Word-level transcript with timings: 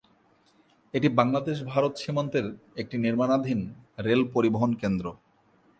এটি 0.93 1.07
বাংলাদেশ-ভারত 1.19 1.93
সীমান্তের 1.97 2.45
একটি 2.77 2.95
নির্মাণাধীন 2.97 3.59
রেল 4.05 4.21
পরিবহন 4.33 4.71
কেন্দ্র। 4.75 5.05